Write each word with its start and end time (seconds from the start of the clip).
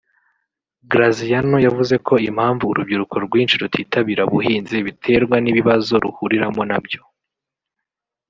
Graziano 0.91 1.57
yavuze 1.65 1.95
ko 2.07 2.13
impamvu 2.29 2.63
urubyiruko 2.67 3.15
rwinshi 3.25 3.55
rutitabira 3.61 4.21
ubuhinzi 4.25 4.77
biterwa 4.85 5.35
n’ 5.43 5.45
ibibazo 5.51 5.93
ruhuriramo 6.03 6.61
nabyo 6.69 7.01